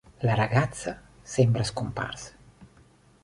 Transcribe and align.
La 0.23 0.33
ragazza 0.33 0.99
sembra 1.21 1.61
scomparsa. 1.61 2.33